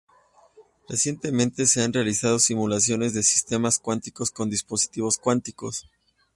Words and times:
Recientemente 0.89 1.67
se 1.67 1.83
han 1.83 1.93
realizado 1.93 2.39
simulaciones 2.39 3.13
de 3.13 3.21
sistemas 3.21 3.77
cuánticos 3.77 4.31
con 4.31 4.49
dispositivos 4.49 5.19
cuánticos. 5.19 5.85